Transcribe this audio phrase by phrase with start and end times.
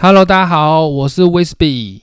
[0.00, 2.02] Hello，大家好，我是 Wisby。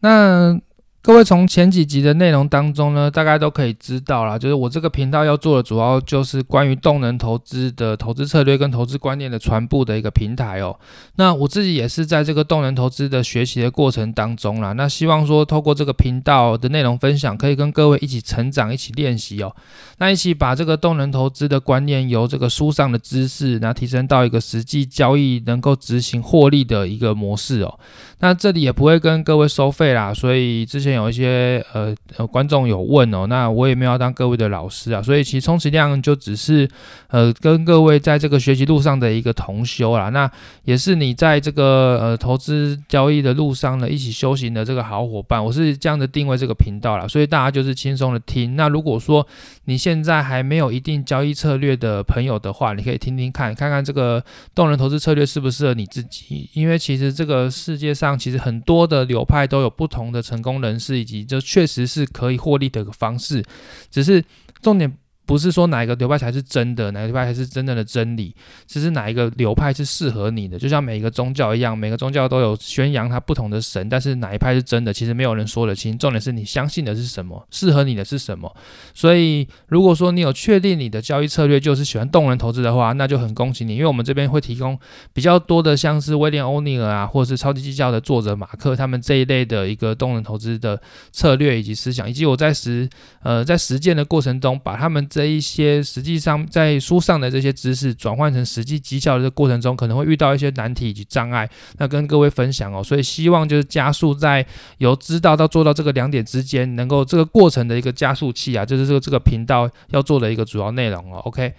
[0.00, 0.60] 那
[1.04, 10.74] 各位从前几集的内容当中呢，大概都可以知道啦，就是我这个频道要做的主要就是关于动能投资的投资策略跟投资观念的传播的一个平台哦。
[11.16, 19.54] 那我自己也是在这个动能投资的学习的过程当中啦，那希望说透过这个频道的内容分享，可以跟各位一起成长，一起练习哦。
[19.98, 27.78] 那一起把这个动能投资的观念由这个书上的知识，然后提升到一个实际交易能够执行获利的一个模式哦。
[28.20, 30.93] 那这里也不会跟各位收费啦，所以之前。
[30.94, 36.68] 有一些呃呃观众有问哦，那我也没有要当各位的老师啊，所以其实充其量就只是
[37.08, 40.30] 呃跟各位在这个学习路上的一个同修啦，那
[40.64, 48.56] 也是你在这个呃投资交易的路上呢一起修行的这个好伙伴，我是这样的定位这个频道啦，所以大家就是轻松的听。
[48.56, 49.26] 那如果说
[49.64, 54.22] 你现在还没有一定交易策略的朋友的话，你可以听听看，看看这个
[54.54, 60.83] 动能投资策略适不适合你自己，因为其实这个世界上其实很多的流派都有不同的成功人士。
[60.84, 63.42] 是以及就确实是可以获利的一个方式，
[63.90, 64.22] 只是
[64.60, 64.96] 重点。
[65.26, 68.34] 不是说哪一个流派才是真的，哪个流派才是真正的真理，
[68.66, 70.58] 只是哪一个流派是适合你的。
[70.58, 75.96] 就像每一个宗教一样，每个宗教都有宣扬它不同的神，但是哪一派是真的，其实没有人说得清。
[75.96, 78.54] 重点是你相信的是什么，适合你的是什么。
[78.92, 84.78] 所以，如果说你有确定你的交易策略就是喜欢动人投资的话，那就很恭喜你，因为我们这边会提供
[85.14, 90.78] 比较多的，像是威廉欧尼尔啊，或者是超级绩效的作者马克他们这一类的一个动人投资的
[91.12, 92.86] 策略以及思想，以及我在实
[93.22, 95.08] 呃在实践的过程中把他们。
[95.14, 101.48] 这一些实际上在书上的这些知识转换成实际绩效的这个过程中，可能会遇到一些难题以及障碍，
[101.78, 102.82] 那跟各位分享哦。
[102.82, 104.44] 所以希望就是加速在
[104.78, 111.18] 由知道到做到这个两点之间，能够这个过程的一个加速器啊，就是这个这个频道要做的一个主要内容哦。
[111.18, 111.54] OK，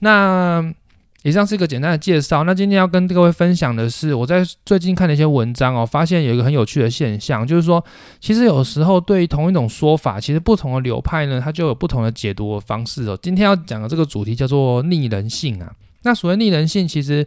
[0.00, 0.70] 那。
[1.22, 2.44] 以上是一个简单的介绍。
[2.44, 7.84] 那今天要跟各位分享的是，我在最近看的一些文章哦，发现有一个很有趣的现象，就是说，
[8.20, 13.18] 其实有时候对于同一种说法，其实不同的流派呢，它就有不同的解读的方式哦。
[13.22, 15.72] 今天要讲的这个主题叫做逆人性啊。
[16.02, 17.24] 那所谓逆人性，其实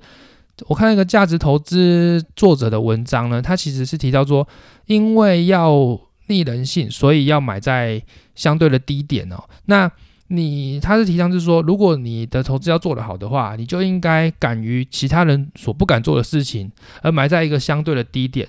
[0.68, 4.46] 我看一个价值投资作者的文章呢，他其实是提到说，
[4.88, 8.02] 因为要逆人性，所以要买在
[8.34, 9.42] 相对的低点哦。
[9.66, 9.90] 那
[10.28, 16.72] 你他是提倡就是说，如果你的投资要做得好的话，你就应该敢于其他人所不敢做的事情，
[17.02, 18.48] 而埋在一个相对的低点。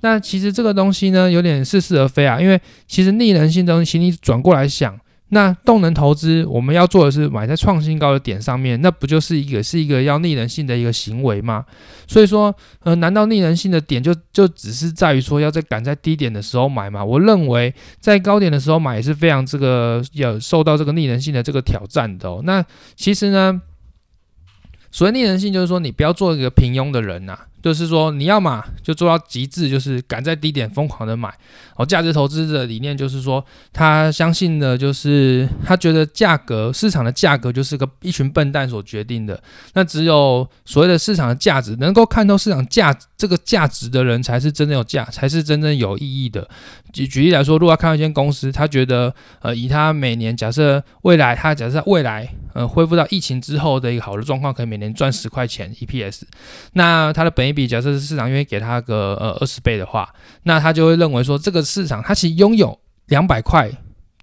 [0.00, 4.98] 那其实这个东西呢，有点似是而非啊，因为其实逆人性东西，你转过来想。
[5.30, 11.64] 那动能投资，我们要做的是买在创新高的点上面，那不就是一个是一个要逆人性的一个行为吗？
[12.06, 12.54] 所以说，
[12.84, 17.04] 呃，难道逆人性的点就就只是在于说要在赶在低点的时候买吗？
[17.04, 22.40] 我认为在高点的时候买也是非常这个有受到这个逆人性的这个挑战的哦。
[22.44, 22.64] 那
[22.94, 23.60] 其实呢，
[24.92, 27.36] 所谓逆人性，就是说你不要做一个平庸的人呐。
[27.66, 31.34] 就是说，你要嘛就做到极致，就是赶在低点疯狂的买。
[31.74, 39.42] 哦，价值投资的理念就是说，他相信的就是他觉得价格市场的价格就是个一群笨蛋所决定的。
[39.74, 46.48] 那只有所谓的市场的价值，能够看透市场价这个价值的人，才是真正有价，才是真正有意义的。
[46.92, 56.22] 举举例来说，如果看到一间公司，他觉得呃，以他每年假设未来，他假设未来呃恢复到疫情之后的一个好的状况，可以每年赚十块钱 EPS，
[56.74, 57.55] 那他的本。
[57.56, 63.70] 比假设市场愿意给他个呃二十倍的话，那他就会认为说这个市场它其实拥有两百块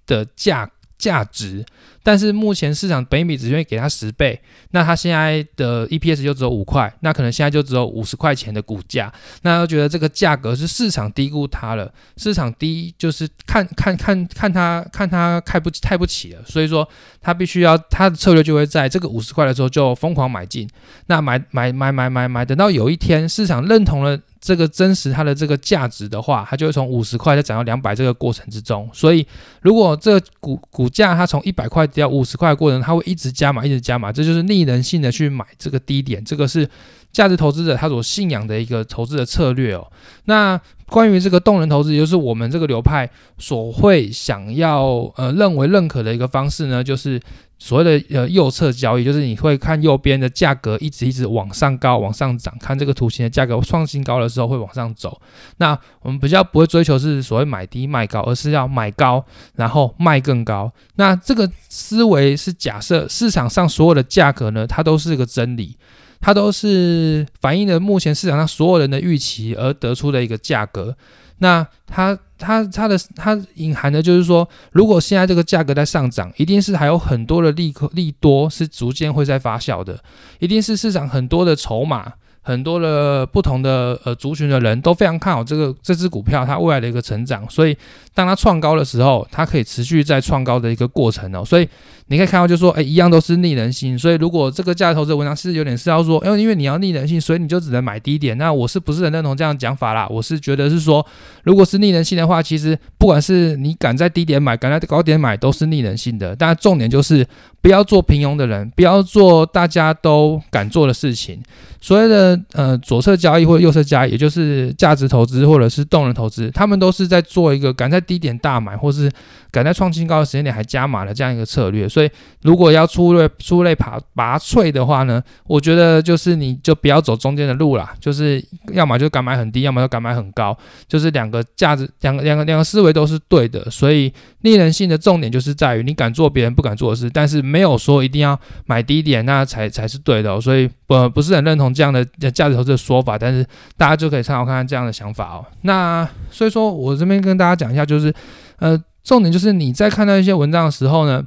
[0.06, 0.70] 的价
[1.04, 1.64] 价值。
[2.06, 4.38] 但是目前市场本比只愿意给他十倍，
[4.72, 9.10] 那他现在的 EPS 就只有五块，那可能现在就只有五十块钱的股价，
[9.40, 16.86] 那他觉得这个价格是市场低估他了，市场低就是看看看看他看他开不太不起了，所以说
[17.22, 20.68] 他必须要他的策略就会在这个五十块的时候就疯狂买进，
[21.06, 24.20] 那买买买买买买，等到有一天市场认同了。
[24.44, 28.86] 这个真实它的这个价值的话，它就会从五十块再涨到两百这个过程之中。
[28.92, 29.26] 所以，
[29.62, 36.22] 如果这个股股价它从一百块跌到五十块的过程，它会一直加码，一直加码，这就是逆人性的去买这个低点。
[36.22, 36.68] 这个是
[37.10, 39.90] 价值投资者他所信仰的一个投资的策略哦。
[40.26, 43.08] 那关于这个动能投资，也就是我们这个流派
[43.38, 47.18] 所会想要呃认为认可的一个方式呢，就是。
[47.58, 55.20] 所谓的呃右侧交易，就是你会看右边的价格一直一直往上高往上涨，看这个图形的价格创新高的时候会往上走。
[55.58, 59.24] 那我们比较不会追求是所谓买低卖高，而是要买高
[59.54, 60.70] 然后卖更高。
[60.96, 65.76] 那这个思维是假设市场上所有的价格呢，它都是个真理，
[66.20, 70.94] 它都是反映了目前市场上所有人的预期而得出的一个价格。
[71.44, 80.02] 那它它它的它隐含的就是说，如果现在这个价格在上涨，一定是还有很多的利利多是逐渐会在发酵的，
[80.38, 82.10] 一定是市场很多的筹码
[82.40, 87.76] 很多的不同的呃族群的人都非常看好这个这只股票它未来的一个成长，所以
[88.14, 91.68] 当它创高的时候，它可以持续在创高的一个过程哦，所以。
[92.06, 98.36] 你可以看到，就说，哎，一样都是逆人性，所以如果这个价值投资文章是有点是要说，因为因为你要逆人性，所以你就只能买低点。
[98.36, 100.06] 那我是不是很认同这样讲法啦？
[100.10, 101.04] 我是觉得是说，
[101.44, 106.36] 如果是逆人性的话，其实不管是你敢在低点买，敢在高点买，都是逆人性的。
[106.36, 107.26] 但重点就是
[107.62, 111.42] 不要做平庸的人，不要做大家都敢做的事情。
[111.80, 119.10] 所谓的呃左侧交易或者右侧交易，也就是价值投资或者是动能投资，他们都是在做一个敢在低点大买，或是
[119.50, 121.86] 敢在创新高的时间点还加码的这样一个策略。
[121.94, 122.10] 所以
[122.42, 130.56] 如果要出类出类拔拔萃的话呢，我觉得就是你就不要走中间的路啦，就是要么就敢买很低，要么就敢买很高，
[130.88, 133.70] 就是两个价值两个两个两个思维都是对的。
[133.70, 140.40] 所以逆人性的重点就是在于你敢做别人不敢做的事，但是没有说一定要买低点那才才是对的。
[140.40, 141.74] 所以不不是很认同。
[141.74, 143.44] 这样的价值投资的说法，但是
[143.76, 145.44] 大家就可以参考看看这样的想法哦。
[145.62, 148.14] 那所以说我这边跟大家讲一下，就是
[148.58, 151.20] 呃，重点就是你在看到一些文章的时候呢，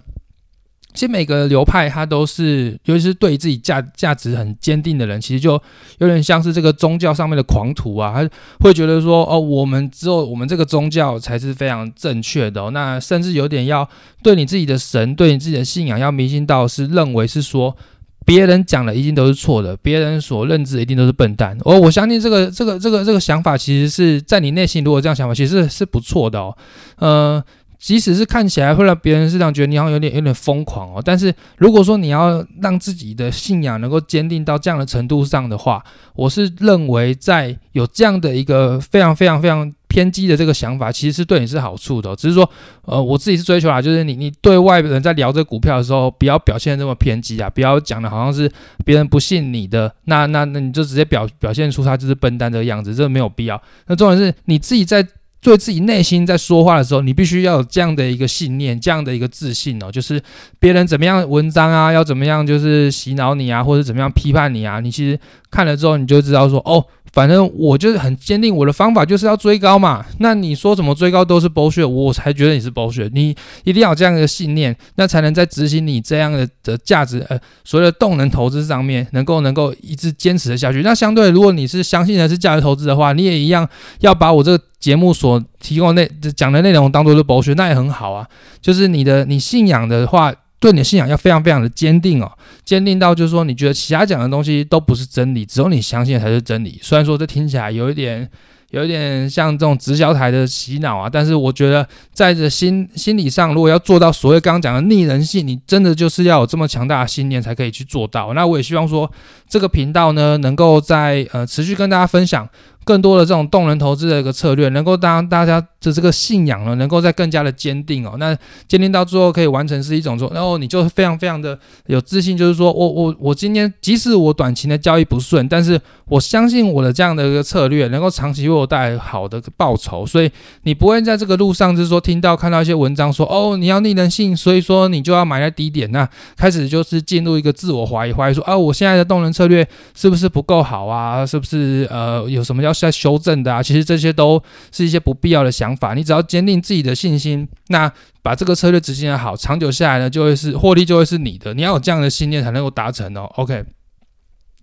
[0.98, 5.62] 其实每个流派它都是，尤其是对自己价价值很坚定的人，其实就
[6.00, 8.30] 有点像是这个宗教上面的狂徒啊，他
[8.60, 12.72] 会觉得说哦，我们只有我们这个宗教才是非常正确的。
[12.72, 13.88] 那甚至有点要
[14.24, 17.78] 对你自己的神，对你自己的信仰要迷信到是认为是说。
[18.26, 21.58] 别人讲的一定都是错的，别人所认知的一定都是笨蛋。
[21.64, 26.54] 而我相信这个这个这个这个想法，其实是在你内心，如果这样想法，其实是不错的哦。
[26.98, 27.42] 呃，
[27.80, 35.84] 即使是看起来会让别人是这样觉得你好像有点有点疯狂哦，但是如果说你要让自己的信仰能够坚定到这样的程度上的话，
[36.16, 39.74] 我是认为在有这样的一个非常非常非常。
[39.90, 42.48] 偏激的这个想法其实是对你是好处的，只是说，
[42.84, 48.52] 呃，我自己是追求啦，就是你你对外人在聊这股票的时候，不要表现这么偏激啊，不要讲的好像是
[48.84, 53.60] 别人不信你的，那那那你就直接表表现出他就是笨蛋这个样子，这个没有必要。
[53.88, 55.02] 那重点是你自己在
[55.42, 60.22] 对自己内心在说话的时候，你必须要有这样的一个信念，这样的一个自信哦，就是
[60.60, 65.20] 别人怎么样文章啊，要怎么样就是洗脑你啊，或者怎么样批判你啊，你其实
[65.50, 66.86] 看了之后你就知道说哦。
[67.18, 70.06] 反正我就是很坚定，我的方法就是要追高嘛。
[70.20, 73.10] 那你说怎么追高都是剥削，我才觉得你是剥削。
[73.12, 80.84] 你一定要有这样的信念，那才能在执行你这样的的价值呃所谓的动能投资上面，能够能够一直坚持的下去。
[80.84, 83.68] 那相对，如果你是相信的是价值投资的话，你也一样
[84.02, 88.28] 要把我这个节目所提供内讲的内容当做是剥削，那也很好啊。
[88.62, 90.32] 就是你的你信仰的话。
[90.60, 92.32] 对你的信仰要非常非常的坚定哦，
[92.66, 96.80] 坚定到就是说，你觉得其他讲的东西都不是真理，只有你相信才是真理。
[96.82, 98.28] 虽然说这听起来有一点，
[98.72, 108.34] 有一点像这种直销台的洗脑啊，但是我觉得在这心心理上，如果要做到所谓刚刚讲的逆人性，你真的就是要有这么强大的信念才可以去做到。
[108.34, 109.12] 那我也希望说，
[109.48, 112.50] 这个频道呢，能够在呃持续跟大家分享。
[112.88, 118.16] 更多的这种动能投资的一个策略，能够让大家的这个信仰呢，能够在更加的坚定哦。
[118.18, 118.34] 那
[118.66, 130.06] 坚定到最后可以完成是一种说，然后你就非常非常的有自信，就是说我我我今天即使我短期的交易不顺，但是我相信我的这样的一个策略能够长期为我带来好的报酬。
[130.06, 130.32] 所以
[130.64, 136.08] 你不会在这个路上就是说听到看到一些文章说哦你要逆人性，所以说你就要买在低点，那
[136.38, 141.26] 开始就是进入一个自我怀疑，怀疑说啊我现在的动能策略是不是不够好啊？
[141.26, 142.88] 是不是呃有什么要是？
[142.88, 144.42] 在修正的啊，其实这些都
[144.72, 145.94] 是一些不必要的想法。
[145.94, 147.92] 你只要坚定自己的信心，那
[148.22, 151.54] 把这个策略执行的好，长久下来呢，就会是获利，就会是你的。
[151.54, 153.24] 你要有这样的信念才能够达成哦。
[153.36, 153.66] OK，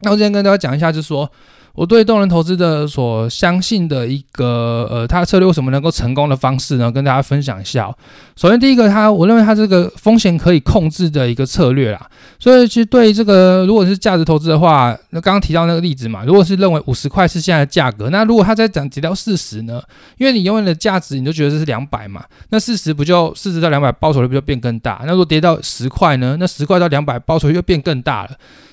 [0.02, 1.30] 那我今天跟大家讲一下，就是说。
[1.74, 6.90] 我对动能投资的所相信的一个呃，它的策略为什么能够成功的方式呢？
[6.90, 7.92] 跟大家分享一下。
[8.36, 12.08] 首先，第一个，它我认为它这个风险可以控制的一个策略啦。
[12.38, 19.82] 所以，其实对这个如果是价值投资的话，那刚刚提到那个例子嘛，如果是认为五十块是现在的价格，那如果它再涨跌到四十呢？
[20.18, 25.00] 因为你永远的价值你都觉得这是两百嘛，那四十不就四十到两百报酬率不就变更大？
[25.04, 26.36] 那如果跌到十块呢？
[26.38, 28.30] 那十块到两百报酬率就变更大了。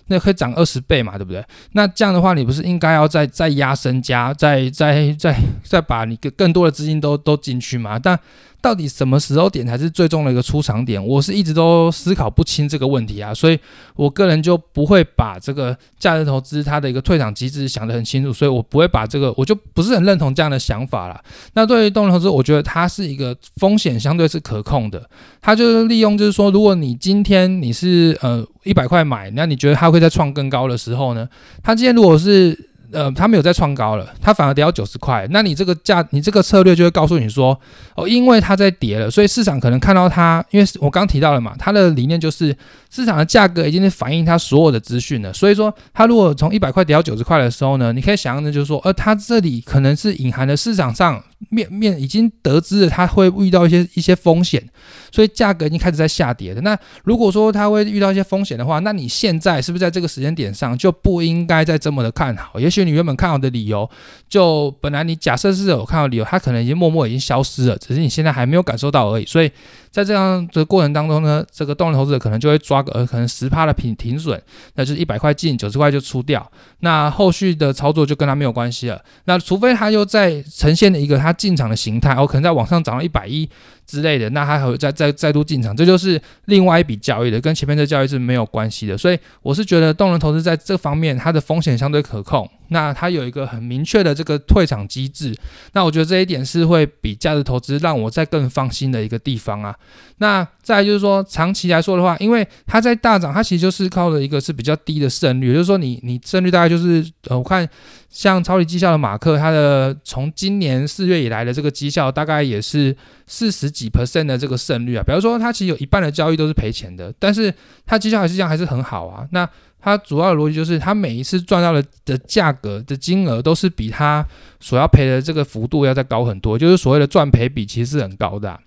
[0.08, 1.44] 那可以涨二十倍嘛，对不对？
[1.74, 7.98] 那这样的话，你不是应该要再再压身家，再再再再把你更多的资金都都进去嘛？
[7.98, 8.20] 但
[8.62, 11.04] 到底什么时候点才是最终的一个出场点？
[11.04, 13.60] 我是一直都思考不清这个问题啊，所以
[13.96, 21.20] 我个人就不会把这个价值投资它的一个退场机制想得很清楚，所以我不会把这个，我就不是很认同这样的想法了。
[21.54, 25.10] 那对于动能投资，我觉得它是一个风险相对是可控的，
[25.42, 31.28] 它就是利用就是说，如果你今天你是呃一百块买，那你觉得它会在创更高的时候呢？
[31.64, 32.58] 它今天如果是
[32.92, 35.28] 呃，它没有再创高了，它反而跌到九十块。
[35.32, 37.60] 那你这个价，你这个策略就会告诉你说，
[37.96, 42.56] 哦，因为它在跌了，所以市场可能看到它，因为我刚提到了嘛，它的理念就是
[42.92, 45.34] 市场的价格已经是反映它所有的资讯了。
[45.34, 54.64] 所以说，它如果从一百块跌到九十块的时候呢，你可以想象的就是说，呃，它这里可能是隐含的市场上面面已经得知了它会遇到一些一些风险，
[55.12, 56.62] 所以价格已经开始在下跌的。
[56.62, 62.60] 那如果说它会遇到一些风险的话，那你现在是不是在这个时间点上就不应该再这么的看好？
[62.60, 63.90] 也许你原本看好的理由，
[64.30, 69.26] 就本来你假设是有看好理由，它可能已经默默已经消失了，只是你现在还没有感受到而已。
[69.26, 69.50] 所以
[69.90, 74.42] 在这样的过程当中呢，这个动能投资者可能就会抓呃可能十趴的平停损，
[74.76, 79.02] 那就是一百块进九十块就出掉，那后续的操作就跟他没有关系了。
[79.26, 83.50] 那除非他又在呈现了一个他进场的形态，哦，可能在往上涨到一百一
[83.92, 88.98] 之类的，那他还会再再再度进场，这就是另外一笔交易的，跟前面这交易是没有关系的。
[88.98, 95.36] 所以我是觉得动能投资在这方面它的风险相对可控，那它有一个很明确的这个退场机制，
[95.74, 99.76] 那我觉得这一点是会比价值投资让我再更放心的一个地方啊。
[100.20, 107.68] 那再就是说，长期来说的话，因为它在大涨，它其实就是靠的一个是比较低的胜率，也就是说，你你胜率大概就是呃，我看
[108.08, 112.96] 像超级绩效的马克，它的从今年四月以来的这个绩效大概也是
[113.26, 115.04] 四十几 percent 的这个胜率啊。
[115.04, 117.54] 比如说，他其实有一半的交易都是赔钱的，但是
[117.86, 119.28] 他绩效还是这样，还是很好啊。
[119.32, 119.48] 那
[119.80, 124.26] 他主要的逻辑就是，他每一次赚到的的价格的金额都是比他
[124.60, 128.60] 所要赔的这个幅度要再高很多，就是所谓的赚赔比其实是很高的。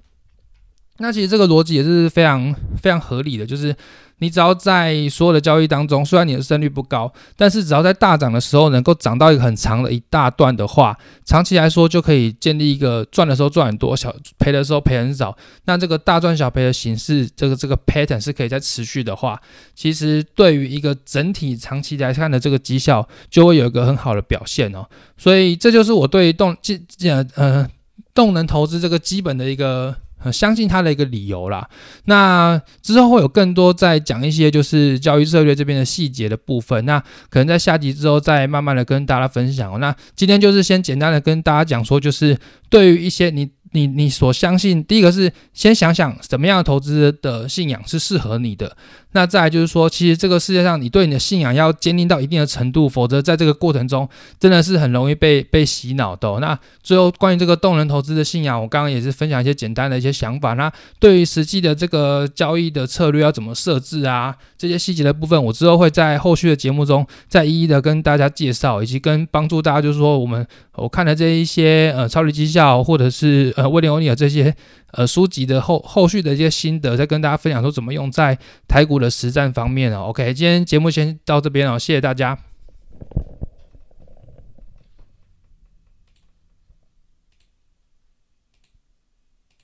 [0.99, 3.75] 那其实这个逻辑也是非常非常合理的，就是
[4.19, 15.37] 你只要在所有的交易当中，虽然你的胜率不高，但是只要在大涨的时候能够涨到一个很长的一大段的话，长期来说就可以建立一个赚的时候赚很多，小赔的时候赔很少。
[15.65, 19.41] 那这个大赚小赔的形式，这个这个 pattern 是可以在持续的话，
[19.75, 24.87] 其实对于一个整体长期来看的这个绩效，就会有一个很好的表现哦。
[25.19, 27.69] 所以这就是我对动这这呃
[28.15, 29.97] 动能投资这个基本的一个。
[30.33, 31.69] 相信他的一个理由啦。
[32.05, 36.85] 那之后会有更多再讲一些就是教育策略这边的细节的部分。
[36.85, 39.79] 那可能在下集之后再慢慢的跟大家分享。
[39.81, 42.39] 那今天就是先简单的跟大家讲说，就是
[42.69, 43.51] 对于一些你。
[43.75, 48.77] 你你所相信，第一个是先想想什么样的投资的信仰是适合你的。
[49.17, 54.09] 那再来就是说，其实这个世界上，你对你的信仰要坚定到一定的程度，否则在这个过程中
[54.41, 56.41] 真的是很容易被被洗脑的。
[56.41, 60.55] 那最后关于这个动能投资的信仰，我刚刚也是分享一些简单的一些想法。
[60.55, 74.55] 那对于实际的这个交易的策略要怎么设置啊，这些细节的部分，我之后会在后续的节目中再一一的跟大家介绍，以及跟帮助大家，就是说我们我看的这一些呃超级绩效或者是威廉欧尼尔这些
[74.93, 80.07] 呃书籍的后后续的一些心得，再跟大家分享说怎么用在台股的实战方面哦。
[80.09, 82.39] OK，今天节目先到这边哦，谢谢大家。